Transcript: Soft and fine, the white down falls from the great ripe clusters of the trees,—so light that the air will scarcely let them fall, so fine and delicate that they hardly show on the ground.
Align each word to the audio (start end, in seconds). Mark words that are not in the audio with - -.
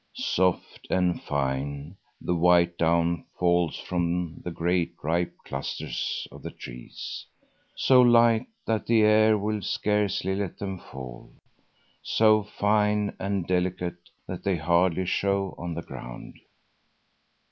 Soft 0.15 0.87
and 0.89 1.21
fine, 1.21 1.95
the 2.19 2.33
white 2.33 2.75
down 2.75 3.23
falls 3.37 3.77
from 3.77 4.41
the 4.43 4.49
great 4.49 4.93
ripe 5.03 5.35
clusters 5.45 6.27
of 6.31 6.41
the 6.41 6.49
trees,—so 6.49 8.01
light 8.01 8.47
that 8.65 8.87
the 8.87 9.03
air 9.03 9.37
will 9.37 9.61
scarcely 9.61 10.33
let 10.35 10.57
them 10.57 10.79
fall, 10.79 11.31
so 12.01 12.41
fine 12.41 13.15
and 13.19 13.45
delicate 13.45 14.09
that 14.27 14.43
they 14.43 14.57
hardly 14.57 15.05
show 15.05 15.53
on 15.59 15.75
the 15.75 15.83
ground. 15.83 16.33